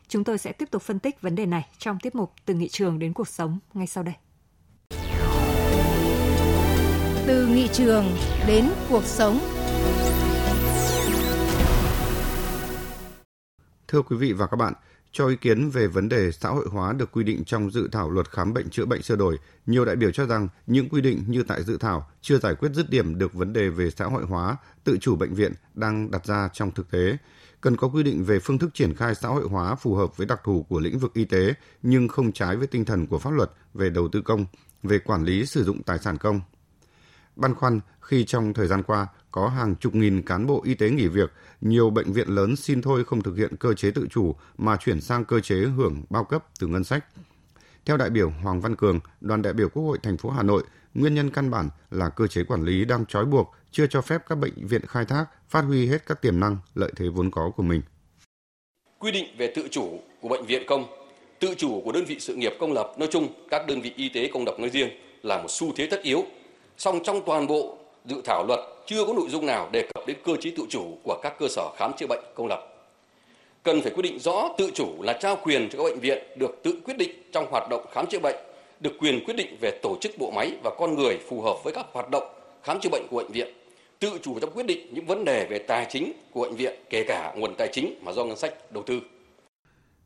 Chúng 0.07 0.24
tôi 0.24 0.38
sẽ 0.38 0.51
tiếp 0.51 0.72
tục 0.72 0.81
phân 0.81 1.00
tích 1.00 1.22
vấn 1.22 1.36
đề 1.36 1.45
này 1.45 1.66
trong 1.78 2.00
tiết 2.00 2.16
mục 2.16 2.33
Từ 2.45 2.54
nghị 2.54 2.68
trường 2.68 3.00
đến 3.00 3.13
cuộc 3.13 3.28
sống 3.28 3.60
ngay 3.74 3.88
sau 3.88 4.04
đây. 4.04 4.16
Từ 7.28 7.48
nghị 7.48 7.68
trường 7.68 8.06
đến 8.48 8.66
cuộc 8.89 9.04
sống. 9.04 9.39
Thưa 13.88 14.01
quý 14.01 14.18
vị 14.18 14.33
và 14.33 14.48
các 14.48 14.57
bạn, 14.57 14.74
cho 15.16 15.28
ý 15.28 15.36
kiến 15.36 15.70
về 15.70 15.88
vấn 15.88 16.10
đề 16.10 16.32
xã 16.32 16.50
hội 16.50 16.66
hóa 16.72 16.94
được 16.94 17.12
quy 17.12 17.24
định 17.24 17.44
trong 17.46 17.72
dự 17.72 17.90
thảo 17.92 18.10
luật 18.10 18.32
khám 18.32 18.54
bệnh 18.54 18.70
chữa 18.70 18.86
bệnh 18.86 19.02
sửa 19.02 19.16
đổi, 19.16 19.38
nhiều 19.66 19.86
đại 19.86 19.96
biểu 19.96 20.12
cho 20.12 20.26
rằng 20.26 20.48
những 20.68 20.90
quy 20.90 21.02
định 21.02 21.24
như 21.28 21.44
tại 21.44 21.64
dự 21.64 21.78
thảo 21.78 22.10
chưa 22.22 22.40
giải 22.40 22.56
quyết 22.56 22.70
dứt 22.74 22.90
điểm 22.90 23.18
được 23.18 23.34
vấn 23.34 23.54
đề 23.54 23.70
về 23.70 23.92
xã 23.92 24.06
hội 24.06 24.26
hóa, 24.26 24.58
tự 24.84 24.98
chủ 25.02 25.16
bệnh 25.16 25.34
viện 25.34 25.54
đang 25.74 26.12
đặt 26.12 26.26
ra 26.26 26.50
trong 26.54 26.72
thực 26.72 26.92
tế. 26.92 27.18
Cần 27.62 27.78
có 27.78 27.88
quy 27.88 28.04
định 28.04 28.24
về 28.24 28.40
phương 28.40 28.58
thức 28.58 28.70
triển 28.74 28.96
khai 28.96 29.16
xã 29.16 29.28
hội 29.30 29.44
hóa 29.48 29.76
phù 29.76 29.96
hợp 29.96 30.18
với 30.18 30.28
đặc 30.28 30.42
thù 30.44 30.66
của 30.70 30.80
lĩnh 30.80 31.00
vực 31.00 31.14
y 31.14 31.26
tế 31.26 31.54
nhưng 31.84 32.08
không 32.08 32.32
trái 32.32 32.56
với 32.56 32.68
tinh 32.68 32.86
thần 32.86 33.08
của 33.08 33.20
pháp 33.20 33.32
luật 33.32 33.52
về 33.74 33.90
đầu 33.90 34.08
tư 34.08 34.22
công, 34.22 34.46
về 34.84 35.00
quản 35.00 35.24
lý 35.24 35.46
sử 35.46 35.64
dụng 35.64 35.84
tài 35.84 36.00
sản 36.00 36.18
công. 36.18 36.42
Băn 37.36 37.56
khoăn 37.56 37.80
khi 38.02 38.26
trong 38.26 38.54
thời 38.54 38.68
gian 38.68 38.84
qua 38.84 39.08
có 39.32 39.50
hàng 39.50 39.76
chục 39.76 39.96
nghìn 39.96 40.22
cán 40.22 40.48
bộ 40.48 40.62
y 40.64 40.74
tế 40.74 40.90
nghỉ 40.90 41.08
việc, 41.08 41.32
nhiều 41.62 41.90
bệnh 41.90 42.14
viện 42.14 42.28
lớn 42.28 42.56
xin 42.56 42.82
thôi 42.82 43.04
không 43.06 43.22
thực 43.22 43.38
hiện 43.38 43.56
cơ 43.56 43.74
chế 43.74 43.92
tự 43.92 44.08
chủ 44.12 44.36
mà 44.58 44.78
chuyển 44.78 45.02
sang 45.02 45.26
cơ 45.26 45.40
chế 45.40 45.56
hưởng 45.56 46.04
bao 46.10 46.24
cấp 46.24 46.46
từ 46.60 46.68
ngân 46.68 46.84
sách. 46.84 47.06
Theo 47.86 47.98
đại 47.98 48.10
biểu 48.10 48.30
Hoàng 48.30 48.62
Văn 48.62 48.76
Cường, 48.76 49.00
đoàn 49.22 49.42
đại 49.42 49.54
biểu 49.54 49.70
Quốc 49.70 49.84
hội 49.84 49.98
thành 50.04 50.18
phố 50.18 50.30
Hà 50.30 50.44
Nội, 50.44 50.64
nguyên 50.94 51.16
nhân 51.16 51.30
căn 51.30 51.52
bản 51.52 51.70
là 51.92 52.10
cơ 52.10 52.28
chế 52.28 52.44
quản 52.44 52.64
lý 52.64 52.86
đang 52.86 53.06
trói 53.06 53.26
buộc, 53.26 53.56
chưa 53.72 53.88
cho 53.88 54.02
phép 54.02 54.22
các 54.30 54.36
bệnh 54.36 54.68
viện 54.68 54.81
khai 54.88 55.06
thác, 55.06 55.26
phát 55.50 55.62
huy 55.62 55.88
hết 55.88 56.06
các 56.06 56.22
tiềm 56.22 56.40
năng, 56.40 56.58
lợi 56.76 56.92
thế 56.96 57.06
vốn 57.10 57.31
có 57.31 57.52
của 57.56 57.64
mình. 57.64 57.81
Quy 59.00 59.12
định 59.12 59.26
về 59.38 59.54
tự 59.56 59.68
chủ 59.72 60.00
của 60.22 60.30
bệnh 60.30 60.46
viện 60.46 60.64
công, 60.68 60.86
tự 61.40 61.56
chủ 61.58 61.81
của 61.86 61.92
đơn 61.92 62.06
vị 62.06 62.20
sự 62.20 62.36
nghiệp 62.36 62.54
công 62.60 62.74
lập 62.74 62.94
nói 62.98 63.10
chung, 63.12 63.28
các 63.50 63.68
đơn 63.68 63.81
vị 63.81 63.94
y 63.96 64.10
tế 64.10 64.30
công 64.34 64.46
lập 64.46 64.56
nói 64.60 64.70
riêng 64.70 64.90
là 65.24 65.42
một 65.42 65.48
xu 65.50 65.74
thế 65.76 65.88
tất 65.92 66.02
yếu. 66.04 66.26
Song 66.77 67.00
trong 67.04 67.22
toàn 67.25 67.48
bộ 67.48 67.77
dự 68.06 68.22
thảo 68.25 68.45
luật 68.48 68.60
chưa 68.86 69.06
có 69.06 69.13
nội 69.13 69.30
dung 69.30 69.45
nào 69.45 69.69
đề 69.72 69.88
cập 69.94 70.07
đến 70.07 70.18
cơ 70.24 70.36
chế 70.42 70.51
tự 70.57 70.63
chủ 70.69 70.98
của 71.04 71.19
các 71.24 71.33
cơ 71.39 71.48
sở 71.48 71.69
khám 71.77 71.92
chữa 71.98 72.07
bệnh 72.10 72.24
công 72.36 72.48
lập. 72.48 72.68
Cần 73.63 73.81
phải 73.81 73.92
quy 73.95 74.01
định 74.01 74.19
rõ 74.19 74.50
tự 74.57 74.72
chủ 74.75 74.88
là 75.01 75.13
trao 75.13 75.38
quyền 75.44 75.69
cho 75.69 75.77
các 75.77 75.83
bệnh 75.83 76.00
viện 76.00 76.24
được 76.36 76.63
tự 76.63 76.80
quyết 76.86 76.98
định 76.98 77.12
trong 77.31 77.45
hoạt 77.51 77.69
động 77.69 77.86
khám 77.92 78.06
chữa 78.07 78.19
bệnh, 78.19 78.36
được 78.80 78.92
quyền 79.00 79.25
quyết 79.25 79.33
định 79.33 79.57
về 79.62 79.80
tổ 79.81 79.98
chức 80.01 80.12
bộ 80.18 80.31
máy 80.31 80.51
và 80.63 80.72
con 80.77 80.95
người 80.95 81.19
phù 81.30 81.42
hợp 81.42 81.63
với 81.63 81.74
các 81.74 81.86
hoạt 81.92 82.10
động 82.10 82.24
khám 82.63 82.80
chữa 82.80 82.89
bệnh 82.89 83.07
của 83.10 83.18
bệnh 83.18 83.31
viện, 83.31 83.54
tự 84.00 84.19
chủ 84.24 84.39
trong 84.39 84.51
quyết 84.51 84.66
định 84.66 84.88
những 84.92 85.06
vấn 85.06 85.25
đề 85.25 85.45
về 85.50 85.60
tài 85.60 85.86
chính 85.89 86.13
của 86.31 86.42
bệnh 86.42 86.56
viện, 86.56 86.74
kể 86.89 87.04
cả 87.07 87.33
nguồn 87.38 87.56
tài 87.56 87.68
chính 87.71 88.00
mà 88.01 88.12
do 88.12 88.24
ngân 88.24 88.38
sách 88.38 88.71
đầu 88.71 88.83
tư. 88.83 89.00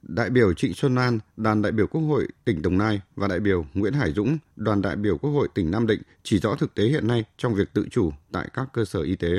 Đại 0.01 0.29
biểu 0.29 0.53
Trịnh 0.53 0.73
Xuân 0.73 0.95
An, 0.95 1.19
đoàn 1.37 1.61
đại 1.61 1.71
biểu 1.71 1.87
Quốc 1.87 2.01
hội 2.01 2.27
tỉnh 2.45 2.61
Đồng 2.61 2.77
Nai 2.77 3.01
và 3.15 3.27
đại 3.27 3.39
biểu 3.39 3.65
Nguyễn 3.73 3.93
Hải 3.93 4.11
Dũng, 4.11 4.37
đoàn 4.55 4.81
đại 4.81 4.95
biểu 4.95 5.17
Quốc 5.17 5.31
hội 5.31 5.47
tỉnh 5.53 5.71
Nam 5.71 5.87
Định 5.87 6.01
chỉ 6.23 6.39
rõ 6.39 6.55
thực 6.55 6.75
tế 6.75 6.83
hiện 6.83 7.07
nay 7.07 7.23
trong 7.37 7.55
việc 7.55 7.73
tự 7.73 7.85
chủ 7.91 8.11
tại 8.31 8.47
các 8.53 8.65
cơ 8.73 8.85
sở 8.85 9.01
y 9.01 9.15
tế. 9.15 9.29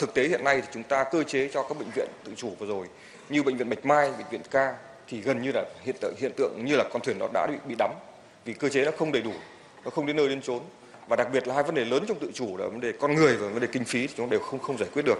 Thực 0.00 0.14
tế 0.14 0.28
hiện 0.28 0.44
nay 0.44 0.60
thì 0.60 0.68
chúng 0.74 0.82
ta 0.82 1.04
cơ 1.12 1.22
chế 1.22 1.50
cho 1.54 1.62
các 1.62 1.78
bệnh 1.78 1.88
viện 1.96 2.08
tự 2.24 2.32
chủ 2.36 2.50
vừa 2.58 2.66
rồi, 2.66 2.86
như 3.28 3.42
bệnh 3.42 3.56
viện 3.56 3.68
Bạch 3.68 3.86
Mai, 3.86 4.10
bệnh 4.10 4.26
viện 4.30 4.40
Ca 4.50 4.74
thì 5.08 5.20
gần 5.20 5.42
như 5.42 5.50
là 5.54 5.64
hiện 5.82 5.96
tượng 6.00 6.14
hiện 6.18 6.32
tượng 6.36 6.64
như 6.64 6.76
là 6.76 6.84
con 6.92 7.02
thuyền 7.02 7.18
nó 7.18 7.28
đã 7.34 7.46
bị 7.46 7.56
bị 7.68 7.74
đắm 7.78 7.90
vì 8.44 8.52
cơ 8.52 8.68
chế 8.68 8.84
nó 8.84 8.90
không 8.98 9.12
đầy 9.12 9.22
đủ, 9.22 9.32
nó 9.84 9.90
không 9.90 10.06
đến 10.06 10.16
nơi 10.16 10.28
đến 10.28 10.42
chốn 10.42 10.62
và 11.08 11.16
đặc 11.16 11.28
biệt 11.32 11.48
là 11.48 11.54
hai 11.54 11.64
vấn 11.64 11.74
đề 11.74 11.84
lớn 11.84 12.04
trong 12.08 12.18
tự 12.20 12.30
chủ 12.34 12.56
là 12.56 12.68
vấn 12.68 12.80
đề 12.80 12.92
con 13.00 13.14
người 13.14 13.36
và 13.36 13.48
vấn 13.48 13.60
đề 13.60 13.68
kinh 13.72 13.84
phí 13.84 14.06
thì 14.06 14.14
chúng 14.16 14.30
đều 14.30 14.40
không 14.40 14.60
không 14.60 14.78
giải 14.78 14.88
quyết 14.92 15.02
được. 15.04 15.18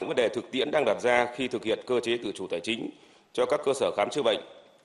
Những 0.00 0.08
vấn 0.08 0.16
đề 0.16 0.28
thực 0.28 0.50
tiễn 0.50 0.70
đang 0.70 0.84
đặt 0.84 0.96
ra 1.02 1.28
khi 1.36 1.48
thực 1.48 1.64
hiện 1.64 1.78
cơ 1.86 2.00
chế 2.00 2.18
tự 2.24 2.32
chủ 2.34 2.46
tài 2.50 2.60
chính 2.60 2.90
cho 3.32 3.46
các 3.46 3.60
cơ 3.64 3.74
sở 3.74 3.90
khám 3.96 4.10
chữa 4.10 4.22
bệnh 4.22 4.40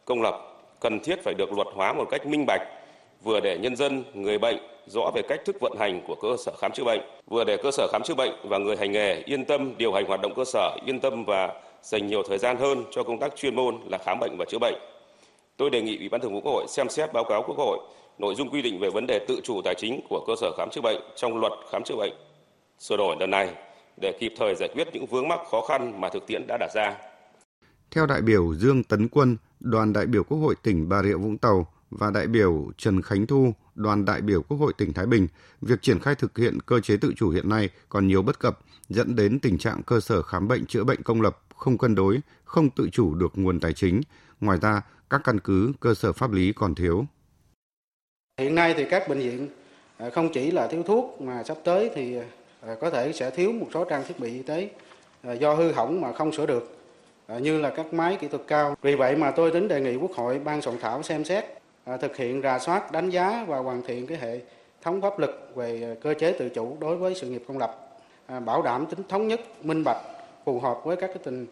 công 0.06 0.22
lập 0.22 0.36
cần 0.80 1.00
thiết 1.00 1.24
phải 1.24 1.34
được 1.34 1.54
luật 1.54 1.68
hóa 1.74 1.94
một 1.94 2.06
cách 2.12 2.26
minh 2.26 2.46
bạch, 2.48 2.62
vừa 3.24 3.40
để 3.40 3.58
nhân 3.58 3.76
dân, 3.76 4.04
người 4.14 4.38
bệnh 4.38 4.58
rõ 4.88 5.12
về 5.16 5.22
cách 5.30 5.42
thức 5.46 5.56
vận 5.62 5.74
hành 5.80 6.02
của 6.08 6.16
cơ 6.16 6.36
sở 6.46 6.52
khám 6.58 6.72
chữa 6.72 6.84
bệnh, 6.84 7.02
vừa 7.28 7.44
để 7.44 7.58
cơ 7.58 7.72
sở 7.72 7.88
khám 7.92 8.02
chữa 8.04 8.16
bệnh 8.16 8.32
và 8.44 8.58
người 8.58 8.78
hành 8.78 8.92
nghề 8.92 9.22
yên 9.26 9.46
tâm 9.46 9.78
điều 9.78 9.94
hành 9.94 10.06
hoạt 10.06 10.22
động 10.22 10.34
cơ 10.36 10.46
sở, 10.46 10.78
yên 10.86 11.00
tâm 11.00 11.26
và 11.26 11.62
dành 11.82 12.08
nhiều 12.08 12.24
thời 12.24 12.38
gian 12.38 12.58
hơn 12.58 12.84
cho 12.92 13.04
công 13.04 13.20
tác 13.20 13.36
chuyên 13.36 13.56
môn 13.56 13.78
là 13.86 13.98
khám 13.98 14.20
bệnh 14.20 14.38
và 14.38 14.46
chữa 14.46 14.60
bệnh. 14.60 14.76
Tôi 15.58 15.70
đề 15.70 15.82
nghị 15.82 15.98
Ủy 15.98 16.10
ban 16.10 16.22
Thường 16.22 16.34
vụ 16.34 16.42
Quốc 16.42 16.52
hội 16.52 16.66
xem 16.68 16.90
xét 16.90 17.14
báo 17.14 17.24
cáo 17.24 17.44
Quốc 17.48 17.58
hội 17.58 17.80
nội 18.18 18.36
dung 18.36 18.50
quy 18.50 18.62
định 18.62 18.80
về 18.80 18.90
vấn 18.90 19.08
đề 19.08 19.20
tự 19.28 19.40
chủ 19.44 19.62
tài 19.64 19.76
chính 19.78 20.02
của 20.10 20.24
cơ 20.28 20.34
sở 20.42 20.52
khám 20.58 20.70
chữa 20.70 20.82
bệnh 20.82 21.02
trong 21.16 21.38
luật 21.38 21.54
khám 21.72 21.84
chữa 21.84 21.96
bệnh 21.96 22.14
sửa 22.80 22.98
đổi 22.98 23.16
lần 23.20 23.30
này 23.30 23.50
để 24.02 24.12
kịp 24.20 24.34
thời 24.38 24.56
giải 24.56 24.70
quyết 24.74 24.88
những 24.94 25.06
vướng 25.06 25.28
mắc 25.28 25.40
khó 25.52 25.62
khăn 25.62 26.02
mà 26.02 26.10
thực 26.10 26.28
tiễn 26.28 26.48
đã 26.48 26.58
đặt 26.60 26.72
ra. 26.76 26.94
Theo 27.92 28.06
đại 28.06 28.22
biểu 28.22 28.56
Dương 28.56 28.84
Tấn 28.84 29.08
Quân, 29.08 29.38
đoàn 29.60 29.94
đại 29.94 30.06
biểu 30.06 30.24
Quốc 30.24 30.38
hội 30.38 30.56
tỉnh 30.64 30.90
Bà 30.90 31.04
Rịa 31.04 31.14
Vũng 31.14 31.38
Tàu 31.38 31.68
và 31.90 32.12
đại 32.12 32.28
biểu 32.28 32.72
Trần 32.78 33.02
Khánh 33.02 33.28
Thu, 33.28 33.54
đoàn 33.76 34.06
đại 34.06 34.22
biểu 34.22 34.42
Quốc 34.42 34.58
hội 34.58 34.74
tỉnh 34.78 34.94
Thái 34.94 35.06
Bình, 35.06 35.28
việc 35.62 35.82
triển 35.82 36.00
khai 36.00 36.16
thực 36.16 36.38
hiện 36.38 36.58
cơ 36.66 36.80
chế 36.80 36.98
tự 36.98 37.14
chủ 37.16 37.30
hiện 37.30 37.50
nay 37.50 37.70
còn 37.90 38.08
nhiều 38.08 38.22
bất 38.22 38.40
cập, 38.40 38.60
dẫn 38.90 39.16
đến 39.16 39.40
tình 39.40 39.58
trạng 39.58 39.84
cơ 39.84 40.00
sở 40.00 40.22
khám 40.22 40.48
bệnh 40.48 40.66
chữa 40.66 40.84
bệnh 40.84 41.04
công 41.04 41.22
lập 41.22 41.42
không 41.56 41.78
cân 41.78 41.96
đối, 41.96 42.20
không 42.46 42.70
tự 42.70 42.90
chủ 42.92 43.16
được 43.16 43.32
nguồn 43.36 43.60
tài 43.60 43.74
chính. 43.74 44.02
Ngoài 44.42 44.60
ra, 44.62 44.82
các 45.10 45.22
căn 45.24 45.40
cứ 45.40 45.74
cơ 45.80 45.94
sở 45.94 46.14
pháp 46.14 46.32
lý 46.32 46.54
còn 46.54 46.76
thiếu. 46.76 47.06
Hiện 48.40 48.56
nay 48.56 48.74
thì 48.78 48.86
các 48.90 49.10
bệnh 49.10 49.20
viện 49.20 49.48
à, 49.98 50.10
không 50.10 50.30
chỉ 50.34 50.52
là 50.52 50.68
thiếu 50.68 50.84
thuốc 50.84 51.22
mà 51.22 51.44
sắp 51.44 51.58
tới 51.64 51.92
thì 51.96 52.18
à, 52.62 52.76
có 52.82 52.90
thể 52.90 53.14
sẽ 53.14 53.32
thiếu 53.32 53.52
một 53.52 53.68
số 53.74 53.86
trang 53.90 54.04
thiết 54.08 54.20
bị 54.20 54.30
y 54.30 54.44
tế 54.44 54.70
à, 55.22 55.34
do 55.34 55.54
hư 55.54 55.72
hỏng 55.72 56.02
mà 56.02 56.14
không 56.14 56.32
sửa 56.34 56.46
được 56.46 56.78
À, 57.28 57.38
như 57.38 57.62
là 57.62 57.70
các 57.70 57.94
máy 57.94 58.18
kỹ 58.22 58.28
thuật 58.28 58.42
cao. 58.48 58.76
Vì 58.82 58.96
vậy 58.96 59.16
mà 59.16 59.32
tôi 59.32 59.52
tính 59.52 59.68
đề 59.68 59.82
nghị 59.82 59.96
Quốc 59.96 60.12
hội 60.12 60.40
ban 60.40 60.62
soạn 60.62 60.78
thảo 60.80 61.04
xem 61.04 61.26
xét 61.26 61.46
à, 61.86 61.98
thực 61.98 62.18
hiện 62.18 62.42
rà 62.42 62.60
soát, 62.60 62.92
đánh 62.92 63.10
giá 63.10 63.46
và 63.48 63.58
hoàn 63.58 63.82
thiện 63.82 64.08
cái 64.08 64.18
hệ 64.18 64.40
thống 64.82 65.02
pháp 65.02 65.20
lực 65.20 65.52
về 65.56 65.82
à, 65.84 65.92
cơ 66.02 66.14
chế 66.14 66.32
tự 66.32 66.50
chủ 66.50 66.78
đối 66.80 66.96
với 66.96 67.16
sự 67.16 67.28
nghiệp 67.28 67.44
công 67.48 67.58
lập, 67.58 67.90
bảo 68.46 68.62
đảm 68.62 68.86
tính 68.86 69.00
thống 69.10 69.28
nhất, 69.28 69.42
minh 69.64 69.84
bạch, 69.84 70.02
phù 70.46 70.60
hợp 70.60 70.78
với 70.84 70.96
các 70.96 71.08
cái 71.08 71.18
tình 71.24 71.48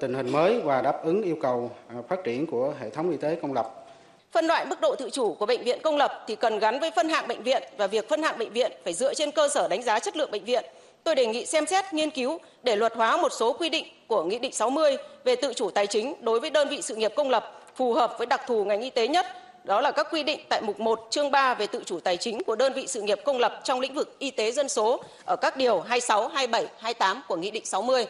tình 0.00 0.14
hình 0.14 0.32
mới 0.32 0.60
và 0.60 0.82
đáp 0.82 1.04
ứng 1.04 1.22
yêu 1.22 1.36
cầu 1.42 1.70
phát 2.08 2.24
triển 2.24 2.46
của 2.46 2.74
hệ 2.80 2.90
thống 2.90 3.10
y 3.10 3.16
tế 3.16 3.34
công 3.42 3.52
lập 3.52 3.86
Phân 4.32 4.46
loại 4.46 4.66
mức 4.66 4.80
độ 4.80 4.94
tự 4.98 5.10
chủ 5.10 5.34
của 5.34 5.46
bệnh 5.46 5.64
viện 5.64 5.78
công 5.82 5.96
lập 5.96 6.24
thì 6.26 6.36
cần 6.36 6.58
gắn 6.58 6.80
với 6.80 6.90
phân 6.96 7.08
hạng 7.08 7.28
bệnh 7.28 7.42
viện 7.42 7.62
và 7.76 7.86
việc 7.86 8.08
phân 8.08 8.22
hạng 8.22 8.38
bệnh 8.38 8.52
viện 8.52 8.72
phải 8.84 8.92
dựa 8.92 9.14
trên 9.14 9.30
cơ 9.30 9.48
sở 9.48 9.68
đánh 9.68 9.82
giá 9.82 9.98
chất 9.98 10.16
lượng 10.16 10.30
bệnh 10.30 10.44
viện. 10.44 10.64
Tôi 11.06 11.14
đề 11.14 11.26
nghị 11.26 11.46
xem 11.46 11.66
xét 11.66 11.92
nghiên 11.92 12.10
cứu 12.10 12.38
để 12.62 12.76
luật 12.76 12.92
hóa 12.96 13.16
một 13.16 13.32
số 13.38 13.52
quy 13.52 13.68
định 13.68 13.84
của 14.06 14.24
Nghị 14.24 14.38
định 14.38 14.52
60 14.52 14.96
về 15.24 15.36
tự 15.36 15.52
chủ 15.56 15.70
tài 15.70 15.86
chính 15.86 16.14
đối 16.22 16.40
với 16.40 16.50
đơn 16.50 16.68
vị 16.70 16.82
sự 16.82 16.96
nghiệp 16.96 17.12
công 17.16 17.30
lập 17.30 17.62
phù 17.76 17.94
hợp 17.94 18.14
với 18.18 18.26
đặc 18.26 18.40
thù 18.46 18.64
ngành 18.64 18.80
y 18.80 18.90
tế 18.90 19.08
nhất. 19.08 19.26
Đó 19.64 19.80
là 19.80 19.90
các 19.90 20.06
quy 20.12 20.22
định 20.22 20.40
tại 20.48 20.62
mục 20.62 20.80
1 20.80 21.08
chương 21.10 21.30
3 21.30 21.54
về 21.54 21.66
tự 21.66 21.82
chủ 21.84 22.00
tài 22.00 22.16
chính 22.16 22.42
của 22.44 22.56
đơn 22.56 22.72
vị 22.76 22.86
sự 22.86 23.02
nghiệp 23.02 23.18
công 23.24 23.38
lập 23.38 23.60
trong 23.64 23.80
lĩnh 23.80 23.94
vực 23.94 24.16
y 24.18 24.30
tế 24.30 24.52
dân 24.52 24.68
số 24.68 25.04
ở 25.24 25.36
các 25.36 25.56
điều 25.56 25.80
26, 25.80 26.28
27, 26.28 26.66
28 26.78 27.22
của 27.28 27.36
Nghị 27.36 27.50
định 27.50 27.64
60. 27.64 28.06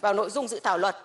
Vào 0.00 0.14
nội 0.14 0.30
dung 0.30 0.48
dự 0.48 0.60
thảo 0.64 0.78
luật, 0.78 0.96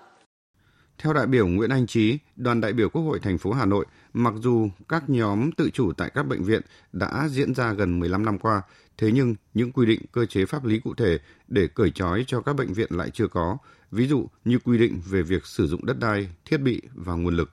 Theo 0.98 1.14
đại 1.14 1.28
biểu 1.28 1.48
Nguyễn 1.48 1.70
Anh 1.70 1.88
Trí, 1.88 2.18
đoàn 2.36 2.62
đại 2.62 2.74
biểu 2.74 2.90
Quốc 2.90 3.02
hội 3.02 3.20
thành 3.20 3.38
phố 3.38 3.52
Hà 3.52 3.66
Nội, 3.66 3.86
mặc 4.14 4.34
dù 4.38 4.70
các 4.90 5.04
nhóm 5.08 5.52
tự 5.52 5.70
chủ 5.74 5.92
tại 5.98 6.10
các 6.14 6.24
bệnh 6.24 6.44
viện 6.44 6.62
đã 6.94 7.28
diễn 7.30 7.54
ra 7.56 7.74
gần 7.74 8.00
15 8.00 8.26
năm 8.26 8.40
qua, 8.40 8.62
thế 8.98 9.12
nhưng 9.14 9.36
những 9.54 9.72
quy 9.72 9.86
định 9.86 10.02
cơ 10.12 10.26
chế 10.26 10.46
pháp 10.46 10.66
lý 10.66 10.80
cụ 10.80 10.94
thể 10.96 11.20
để 11.48 11.68
cởi 11.76 11.92
trói 11.96 12.24
cho 12.28 12.42
các 12.42 12.54
bệnh 12.54 12.74
viện 12.74 12.90
lại 12.92 13.10
chưa 13.14 13.28
có, 13.28 13.58
ví 13.92 14.08
dụ 14.08 14.28
như 14.46 14.60
quy 14.60 14.78
định 14.78 15.02
về 15.06 15.22
việc 15.22 15.46
sử 15.46 15.68
dụng 15.68 15.86
đất 15.86 16.00
đai, 16.00 16.28
thiết 16.46 16.58
bị 16.58 16.82
và 16.94 17.14
nguồn 17.14 17.36
lực. 17.36 17.52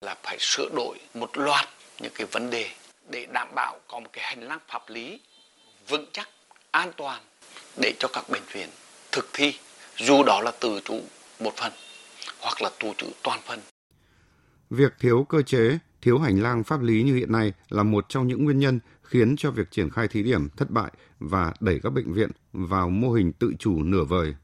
Là 0.00 0.16
phải 0.22 0.36
sửa 0.40 0.68
đổi 0.76 0.98
một 1.14 1.38
loạt 1.38 1.68
những 2.00 2.12
cái 2.14 2.26
vấn 2.32 2.50
đề 2.50 2.70
để 3.10 3.26
đảm 3.26 3.48
bảo 3.54 3.80
có 3.88 4.00
một 4.00 4.08
cái 4.12 4.24
hành 4.24 4.48
lang 4.48 4.60
pháp 4.68 4.90
lý 4.90 5.20
vững 5.88 6.06
chắc, 6.12 6.28
an 6.70 6.90
toàn 6.96 7.22
để 7.80 7.92
cho 7.98 8.08
các 8.12 8.24
bệnh 8.30 8.42
viện 8.52 8.68
thực 9.12 9.28
thi 9.32 9.54
dù 9.96 10.22
đó 10.22 10.40
là 10.40 10.52
từ 10.60 10.80
chủ 10.84 11.00
một 11.40 11.52
phần 11.56 11.72
hoặc 12.40 12.62
là 12.62 12.70
tù 12.80 12.94
trữ 12.98 13.06
toàn 13.22 13.40
phần. 13.44 13.60
Việc 14.70 14.94
thiếu 15.00 15.24
cơ 15.28 15.42
chế, 15.42 15.78
thiếu 16.02 16.18
hành 16.18 16.42
lang 16.42 16.64
pháp 16.64 16.82
lý 16.82 17.02
như 17.02 17.14
hiện 17.14 17.32
nay 17.32 17.52
là 17.68 17.82
một 17.82 18.08
trong 18.08 18.26
những 18.26 18.44
nguyên 18.44 18.58
nhân 18.58 18.80
khiến 19.02 19.36
cho 19.36 19.50
việc 19.50 19.70
triển 19.70 19.90
khai 19.90 20.08
thí 20.08 20.22
điểm 20.22 20.48
thất 20.56 20.70
bại 20.70 20.92
và 21.18 21.52
đẩy 21.60 21.80
các 21.82 21.90
bệnh 21.90 22.12
viện 22.12 22.30
vào 22.52 22.90
mô 22.90 23.12
hình 23.12 23.32
tự 23.32 23.52
chủ 23.58 23.82
nửa 23.82 24.04
vời. 24.04 24.34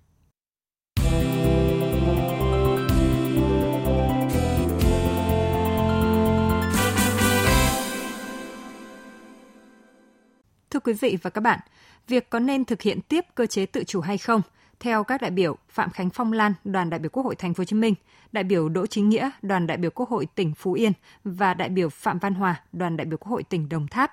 Thưa 10.71 10.81
quý 10.81 10.93
vị 10.93 11.19
và 11.23 11.31
các 11.31 11.41
bạn, 11.41 11.61
việc 12.09 12.31
có 12.31 12.39
nên 12.39 12.65
thực 12.65 12.83
hiện 12.83 13.00
tiếp 13.00 13.25
cơ 13.35 13.47
chế 13.47 13.67
tự 13.67 13.85
chủ 13.85 14.00
hay 14.00 14.19
không, 14.19 14.43
theo 14.81 15.05
các 15.05 15.23
đại 15.23 15.31
biểu 15.31 15.57
Phạm 15.69 15.91
Khánh 15.91 16.11
Phong 16.11 16.33
Lan, 16.33 16.55
đoàn 16.65 16.91
đại 16.91 17.01
biểu 17.01 17.11
Quốc 17.11 17.23
hội 17.23 17.37
Thành 17.37 17.55
phố 17.55 17.61
Hồ 17.61 17.65
Chí 17.65 17.77
Minh, 17.77 17.95
đại 18.33 18.45
biểu 18.45 18.69
Đỗ 18.69 18.87
Chính 18.87 19.09
Nghĩa, 19.09 19.31
đoàn 19.43 19.67
đại 19.67 19.77
biểu 19.77 19.91
Quốc 19.91 20.09
hội 20.09 20.27
tỉnh 20.35 20.55
Phú 20.55 20.73
Yên 20.73 20.93
và 21.25 21.55
đại 21.55 21.69
biểu 21.69 21.89
Phạm 21.89 22.19
Văn 22.19 22.35
Hòa, 22.35 22.63
đoàn 22.73 22.97
đại 22.97 23.05
biểu 23.05 23.19
Quốc 23.19 23.31
hội 23.31 23.43
tỉnh 23.43 23.69
Đồng 23.69 23.89
Tháp. 23.89 24.13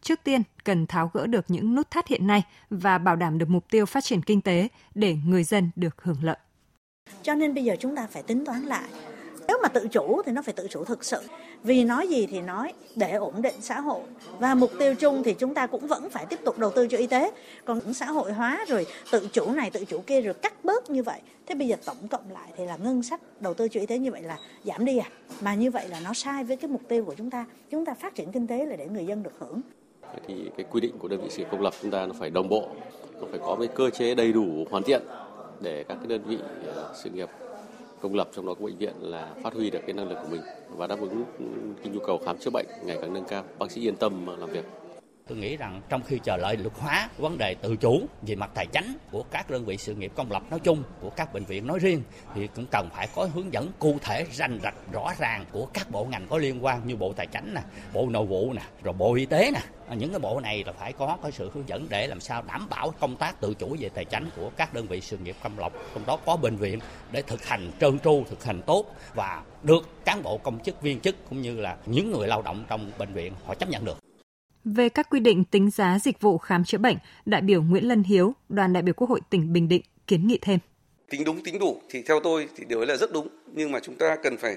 Trước 0.00 0.20
tiên, 0.24 0.42
cần 0.64 0.86
tháo 0.86 1.10
gỡ 1.14 1.26
được 1.26 1.44
những 1.48 1.74
nút 1.74 1.90
thắt 1.90 2.08
hiện 2.08 2.26
nay 2.26 2.42
và 2.70 2.98
bảo 2.98 3.16
đảm 3.16 3.38
được 3.38 3.48
mục 3.48 3.64
tiêu 3.70 3.86
phát 3.86 4.04
triển 4.04 4.22
kinh 4.22 4.40
tế 4.40 4.68
để 4.94 5.16
người 5.26 5.44
dân 5.44 5.70
được 5.76 6.02
hưởng 6.02 6.18
lợi. 6.22 6.36
Cho 7.22 7.34
nên 7.34 7.54
bây 7.54 7.64
giờ 7.64 7.76
chúng 7.80 7.96
ta 7.96 8.06
phải 8.10 8.22
tính 8.22 8.46
toán 8.46 8.62
lại 8.62 8.88
nếu 9.48 9.58
mà 9.62 9.68
tự 9.68 9.88
chủ 9.88 10.22
thì 10.26 10.32
nó 10.32 10.42
phải 10.42 10.54
tự 10.54 10.66
chủ 10.70 10.84
thực 10.84 11.04
sự. 11.04 11.18
Vì 11.62 11.84
nói 11.84 12.08
gì 12.08 12.26
thì 12.26 12.40
nói, 12.40 12.72
để 12.96 13.12
ổn 13.12 13.42
định 13.42 13.54
xã 13.60 13.80
hội. 13.80 14.00
Và 14.38 14.54
mục 14.54 14.70
tiêu 14.78 14.94
chung 14.94 15.22
thì 15.22 15.34
chúng 15.34 15.54
ta 15.54 15.66
cũng 15.66 15.86
vẫn 15.86 16.10
phải 16.10 16.26
tiếp 16.26 16.38
tục 16.44 16.58
đầu 16.58 16.70
tư 16.70 16.86
cho 16.88 16.98
y 16.98 17.06
tế. 17.06 17.30
Còn 17.64 17.94
xã 17.94 18.06
hội 18.06 18.32
hóa 18.32 18.64
rồi, 18.68 18.86
tự 19.12 19.28
chủ 19.32 19.52
này, 19.52 19.70
tự 19.70 19.84
chủ 19.84 19.98
kia 20.06 20.20
rồi 20.20 20.34
cắt 20.34 20.64
bớt 20.64 20.90
như 20.90 21.02
vậy. 21.02 21.20
Thế 21.46 21.54
bây 21.54 21.68
giờ 21.68 21.76
tổng 21.84 22.08
cộng 22.10 22.30
lại 22.30 22.48
thì 22.56 22.64
là 22.66 22.76
ngân 22.76 23.02
sách 23.02 23.20
đầu 23.40 23.54
tư 23.54 23.68
cho 23.68 23.80
y 23.80 23.86
tế 23.86 23.98
như 23.98 24.10
vậy 24.10 24.22
là 24.22 24.38
giảm 24.64 24.84
đi 24.84 24.98
à? 24.98 25.08
Mà 25.40 25.54
như 25.54 25.70
vậy 25.70 25.88
là 25.88 26.00
nó 26.04 26.14
sai 26.14 26.44
với 26.44 26.56
cái 26.56 26.70
mục 26.70 26.82
tiêu 26.88 27.04
của 27.04 27.14
chúng 27.14 27.30
ta. 27.30 27.46
Chúng 27.70 27.84
ta 27.84 27.94
phát 27.94 28.14
triển 28.14 28.32
kinh 28.32 28.46
tế 28.46 28.66
là 28.66 28.76
để 28.76 28.86
người 28.86 29.06
dân 29.06 29.22
được 29.22 29.32
hưởng. 29.38 29.60
Thì 30.26 30.50
cái 30.56 30.66
quy 30.70 30.80
định 30.80 30.98
của 30.98 31.08
đơn 31.08 31.20
vị 31.22 31.28
sự 31.30 31.38
nghiệp 31.38 31.48
công 31.50 31.62
lập 31.62 31.74
chúng 31.82 31.90
ta 31.90 32.06
nó 32.06 32.12
phải 32.18 32.30
đồng 32.30 32.48
bộ. 32.48 32.68
Nó 33.20 33.26
phải 33.30 33.38
có 33.38 33.56
cái 33.58 33.68
cơ 33.74 33.90
chế 33.90 34.14
đầy 34.14 34.32
đủ, 34.32 34.66
hoàn 34.70 34.82
thiện 34.82 35.02
để 35.60 35.84
các 35.84 35.94
cái 35.94 36.06
đơn 36.06 36.22
vị 36.26 36.38
ờ, 36.74 36.94
sự 37.02 37.10
nghiệp 37.10 37.28
công 38.00 38.14
lập 38.14 38.28
trong 38.32 38.46
đó 38.46 38.54
có 38.54 38.64
bệnh 38.64 38.76
viện 38.76 38.92
là 39.00 39.34
phát 39.42 39.54
huy 39.54 39.70
được 39.70 39.78
cái 39.86 39.92
năng 39.92 40.08
lực 40.08 40.18
của 40.22 40.28
mình 40.30 40.40
và 40.76 40.86
đáp 40.86 41.00
ứng 41.00 41.24
cái 41.82 41.92
nhu 41.92 42.00
cầu 42.06 42.18
khám 42.26 42.38
chữa 42.38 42.50
bệnh 42.50 42.66
ngày 42.84 42.98
càng 43.00 43.12
nâng 43.12 43.24
cao. 43.24 43.44
Bác 43.58 43.70
sĩ 43.70 43.80
yên 43.80 43.96
tâm 43.96 44.26
làm 44.38 44.50
việc 44.50 44.64
tôi 45.28 45.38
nghĩ 45.38 45.56
rằng 45.56 45.80
trong 45.88 46.02
khi 46.02 46.18
chờ 46.24 46.36
lợi 46.36 46.56
luật 46.56 46.72
hóa 46.78 47.08
vấn 47.18 47.38
đề 47.38 47.54
tự 47.54 47.76
chủ 47.76 48.02
về 48.22 48.34
mặt 48.34 48.50
tài 48.54 48.66
chính 48.66 48.96
của 49.10 49.22
các 49.30 49.50
đơn 49.50 49.64
vị 49.64 49.76
sự 49.76 49.94
nghiệp 49.94 50.12
công 50.16 50.32
lập 50.32 50.42
nói 50.50 50.60
chung, 50.60 50.82
của 51.00 51.10
các 51.10 51.32
bệnh 51.32 51.44
viện 51.44 51.66
nói 51.66 51.78
riêng, 51.78 52.02
thì 52.34 52.48
cũng 52.54 52.66
cần 52.70 52.88
phải 52.94 53.08
có 53.14 53.28
hướng 53.34 53.52
dẫn 53.52 53.68
cụ 53.78 53.96
thể, 54.02 54.26
rành 54.32 54.58
rạch, 54.62 54.74
rõ 54.92 55.12
ràng 55.18 55.44
của 55.52 55.66
các 55.66 55.90
bộ 55.90 56.04
ngành 56.04 56.26
có 56.30 56.38
liên 56.38 56.64
quan 56.64 56.86
như 56.86 56.96
bộ 56.96 57.12
tài 57.12 57.26
chính 57.26 57.54
nè, 57.54 57.60
bộ 57.92 58.08
nội 58.10 58.26
vụ 58.26 58.52
nè, 58.52 58.62
rồi 58.82 58.94
bộ 58.98 59.14
y 59.14 59.26
tế 59.26 59.50
nè. 59.54 59.60
Những 59.96 60.10
cái 60.10 60.18
bộ 60.18 60.40
này 60.40 60.64
là 60.66 60.72
phải 60.72 60.92
có 60.92 61.16
cái 61.22 61.32
sự 61.32 61.50
hướng 61.54 61.68
dẫn 61.68 61.86
để 61.88 62.06
làm 62.06 62.20
sao 62.20 62.42
đảm 62.42 62.68
bảo 62.70 62.90
công 63.00 63.16
tác 63.16 63.40
tự 63.40 63.54
chủ 63.54 63.76
về 63.80 63.88
tài 63.88 64.04
chính 64.04 64.30
của 64.36 64.50
các 64.56 64.74
đơn 64.74 64.86
vị 64.86 65.00
sự 65.00 65.18
nghiệp 65.18 65.36
công 65.42 65.58
lập, 65.58 65.72
trong 65.94 66.06
đó 66.06 66.18
có 66.26 66.36
bệnh 66.36 66.56
viện 66.56 66.78
để 67.12 67.22
thực 67.22 67.44
hành 67.44 67.70
trơn 67.80 67.98
tru, 67.98 68.24
thực 68.30 68.44
hành 68.44 68.62
tốt 68.66 68.84
và 69.14 69.42
được 69.62 69.88
cán 70.04 70.22
bộ 70.22 70.38
công 70.38 70.62
chức, 70.62 70.82
viên 70.82 71.00
chức 71.00 71.16
cũng 71.28 71.42
như 71.42 71.60
là 71.60 71.76
những 71.86 72.10
người 72.10 72.28
lao 72.28 72.42
động 72.42 72.64
trong 72.68 72.90
bệnh 72.98 73.12
viện 73.12 73.32
họ 73.46 73.54
chấp 73.54 73.68
nhận 73.68 73.84
được 73.84 74.07
về 74.74 74.88
các 74.88 75.10
quy 75.10 75.20
định 75.20 75.44
tính 75.44 75.70
giá 75.70 75.98
dịch 75.98 76.20
vụ 76.20 76.38
khám 76.38 76.64
chữa 76.64 76.78
bệnh, 76.78 76.96
đại 77.26 77.40
biểu 77.40 77.62
Nguyễn 77.62 77.88
Lân 77.88 78.02
Hiếu, 78.02 78.34
đoàn 78.48 78.72
đại 78.72 78.82
biểu 78.82 78.94
Quốc 78.94 79.10
hội 79.10 79.20
tỉnh 79.30 79.52
Bình 79.52 79.68
Định 79.68 79.82
kiến 80.06 80.26
nghị 80.26 80.38
thêm. 80.42 80.58
Tính 81.10 81.24
đúng 81.24 81.42
tính 81.42 81.58
đủ 81.58 81.80
thì 81.90 82.02
theo 82.02 82.20
tôi 82.20 82.48
thì 82.56 82.64
điều 82.68 82.80
ấy 82.80 82.86
là 82.86 82.96
rất 82.96 83.12
đúng, 83.12 83.28
nhưng 83.52 83.72
mà 83.72 83.80
chúng 83.80 83.94
ta 83.94 84.16
cần 84.22 84.36
phải 84.36 84.56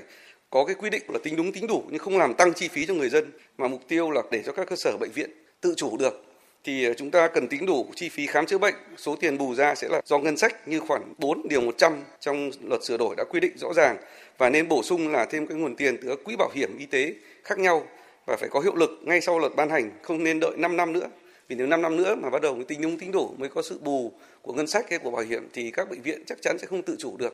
có 0.51 0.65
cái 0.65 0.75
quy 0.75 0.89
định 0.89 1.01
là 1.08 1.20
tính 1.24 1.36
đúng 1.36 1.51
tính 1.51 1.68
đủ 1.68 1.84
nhưng 1.89 2.00
không 2.00 2.18
làm 2.18 2.34
tăng 2.34 2.53
chi 2.53 2.68
phí 2.68 2.86
cho 2.86 2.94
người 2.94 3.10
dân 3.10 3.32
mà 3.58 3.68
mục 3.68 3.82
tiêu 3.88 4.12
là 4.12 4.22
để 4.32 4.44
cho 4.46 4.51
các 4.51 4.68
cơ 4.70 4.75
sở 4.75 4.98
bệnh 5.00 5.12
viện 5.12 5.30
tự 5.62 5.74
chủ 5.77 5.98
được 5.98 6.24
thì 6.63 6.86
ờ, 6.86 6.94
chúng 6.94 7.12
ta 7.12 7.27
cần 7.27 7.48
tính 7.48 7.65
đủ 7.65 7.86
chi 7.96 8.10
phí 8.10 8.27
khám 8.27 8.46
chữa 8.46 8.58
bệnh, 8.58 8.75
số 8.98 9.15
tiền 9.15 9.38
bù 9.38 9.56
ra 9.56 9.75
sẽ 9.75 9.88
là 9.89 10.01
do 10.06 10.18
ngân 10.18 10.38
sách 10.38 10.68
như 10.68 10.80
khoản 10.80 11.13
4 11.18 11.48
điều 11.50 11.62
100 11.62 12.03
trong 12.20 12.51
luật 12.63 12.84
sửa 12.84 12.98
đổi 12.98 13.15
đã 13.18 13.24
quy 13.30 13.39
định 13.39 13.51
rõ 13.58 13.74
ràng 13.74 13.98
và 14.38 14.50
nên 14.50 14.68
bổ 14.68 14.84
sung 14.84 15.12
là 15.12 15.25
thêm 15.25 15.48
cái 15.48 15.58
nguồn 15.58 15.75
tiền 15.75 15.98
từ 16.01 16.08
các 16.08 16.20
quỹ 16.24 16.36
bảo 16.36 16.50
hiểm 16.53 16.77
y 16.77 16.86
tế 16.86 17.13
khác 17.44 17.60
nhau 17.60 17.86
và 18.25 18.37
phải 18.39 18.49
có 18.49 18.59
hiệu 18.59 18.75
lực 18.75 18.89
ngay 19.01 19.21
sau 19.21 19.39
luật 19.39 19.55
ban 19.55 19.69
hành, 19.69 19.91
không 20.01 20.23
nên 20.23 20.39
đợi 20.39 20.57
5 20.57 20.77
năm 20.77 20.93
nữa. 20.93 21.07
Vì 21.47 21.55
nếu 21.55 21.67
5 21.67 21.81
năm 21.81 21.95
nữa 21.95 22.15
mà 22.15 22.29
bắt 22.29 22.41
đầu 22.41 22.55
mới 22.55 22.63
tính 22.63 22.81
đúng 22.81 22.99
tính 22.99 23.11
đủ 23.11 23.35
mới 23.37 23.49
có 23.49 23.61
sự 23.61 23.79
bù 23.83 24.11
của 24.41 24.53
ngân 24.53 24.67
sách 24.67 24.85
hay 24.89 24.99
của 24.99 25.11
bảo 25.11 25.21
hiểm 25.21 25.47
thì 25.53 25.71
các 25.71 25.89
bệnh 25.89 26.01
viện 26.01 26.23
chắc 26.25 26.37
chắn 26.41 26.57
sẽ 26.59 26.67
không 26.67 26.81
tự 26.81 26.95
chủ 26.99 27.17
được. 27.17 27.33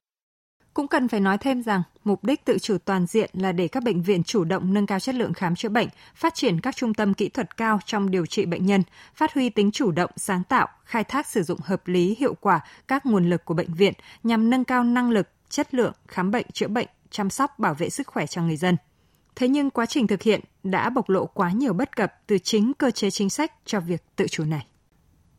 Cũng 0.73 0.87
cần 0.87 1.07
phải 1.07 1.19
nói 1.19 1.37
thêm 1.37 1.63
rằng, 1.63 1.83
mục 2.03 2.23
đích 2.23 2.45
tự 2.45 2.57
chủ 2.59 2.77
toàn 2.85 3.05
diện 3.05 3.29
là 3.33 3.51
để 3.51 3.67
các 3.67 3.83
bệnh 3.83 4.01
viện 4.01 4.23
chủ 4.23 4.43
động 4.43 4.73
nâng 4.73 4.85
cao 4.85 4.99
chất 4.99 5.15
lượng 5.15 5.33
khám 5.33 5.55
chữa 5.55 5.69
bệnh, 5.69 5.87
phát 6.15 6.35
triển 6.35 6.61
các 6.61 6.75
trung 6.75 6.93
tâm 6.93 7.13
kỹ 7.13 7.29
thuật 7.29 7.57
cao 7.57 7.79
trong 7.85 8.11
điều 8.11 8.25
trị 8.25 8.45
bệnh 8.45 8.65
nhân, 8.65 8.83
phát 9.15 9.33
huy 9.33 9.49
tính 9.49 9.71
chủ 9.71 9.91
động, 9.91 10.11
sáng 10.15 10.43
tạo, 10.49 10.67
khai 10.83 11.03
thác 11.03 11.27
sử 11.27 11.43
dụng 11.43 11.59
hợp 11.63 11.87
lý, 11.87 12.15
hiệu 12.19 12.33
quả 12.41 12.59
các 12.87 13.05
nguồn 13.05 13.29
lực 13.29 13.45
của 13.45 13.53
bệnh 13.53 13.73
viện 13.73 13.93
nhằm 14.23 14.49
nâng 14.49 14.63
cao 14.63 14.83
năng 14.83 15.11
lực, 15.11 15.27
chất 15.49 15.73
lượng 15.73 15.93
khám 16.07 16.31
bệnh, 16.31 16.45
chữa 16.53 16.67
bệnh, 16.67 16.87
chăm 17.09 17.29
sóc, 17.29 17.59
bảo 17.59 17.73
vệ 17.73 17.89
sức 17.89 18.07
khỏe 18.07 18.27
cho 18.27 18.41
người 18.41 18.57
dân. 18.57 18.77
Thế 19.39 19.47
nhưng 19.47 19.69
quá 19.69 19.85
trình 19.85 20.07
thực 20.07 20.21
hiện 20.21 20.41
đã 20.63 20.89
bộc 20.89 21.09
lộ 21.09 21.25
quá 21.25 21.51
nhiều 21.51 21.73
bất 21.73 21.95
cập 21.95 22.13
từ 22.27 22.37
chính 22.37 22.73
cơ 22.73 22.91
chế 22.91 23.09
chính 23.09 23.29
sách 23.29 23.53
cho 23.65 23.79
việc 23.79 24.03
tự 24.15 24.27
chủ 24.27 24.43
này. 24.43 24.67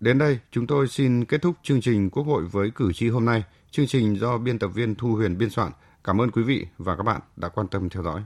Đến 0.01 0.19
đây, 0.19 0.39
chúng 0.51 0.67
tôi 0.67 0.89
xin 0.89 1.25
kết 1.25 1.43
thúc 1.43 1.57
chương 1.63 1.81
trình 1.81 2.11
Quốc 2.11 2.25
hội 2.25 2.45
với 2.45 2.71
cử 2.75 2.93
tri 2.93 3.09
hôm 3.09 3.25
nay. 3.25 3.45
Chương 3.71 3.87
trình 3.87 4.19
do 4.19 4.39
biên 4.39 4.59
tập 4.59 4.69
viên 4.69 4.95
Thu 4.95 5.09
Huyền 5.09 5.39
biên 5.39 5.51
soạn. 5.51 5.73
Cảm 6.05 6.21
ơn 6.21 6.31
quý 6.31 6.43
vị 6.43 6.67
và 6.79 6.97
các 6.97 7.03
bạn 7.03 7.21
đã 7.37 7.49
quan 7.49 7.69
tâm 7.69 7.89
theo 7.89 8.03
dõi. 8.03 8.23